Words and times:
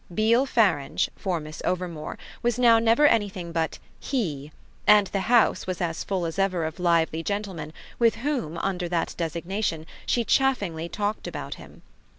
Beale 0.11 0.47
Farange, 0.47 1.09
for 1.15 1.39
Miss 1.39 1.61
Overmore, 1.63 2.17
was 2.41 2.57
now 2.57 2.79
never 2.79 3.05
anything 3.05 3.51
but 3.51 3.77
"he," 3.99 4.51
and 4.87 5.05
the 5.05 5.19
house 5.29 5.67
was 5.67 5.79
as 5.79 6.03
full 6.03 6.25
as 6.25 6.39
ever 6.39 6.65
of 6.65 6.79
lively 6.79 7.21
gentlemen 7.21 7.71
with 7.99 8.15
whom, 8.15 8.57
under 8.57 8.89
that 8.89 9.13
designation, 9.15 9.85
she 10.07 10.23
chaffingly 10.25 10.89
talked 10.89 11.27
about 11.27 11.53
him. 11.61 11.83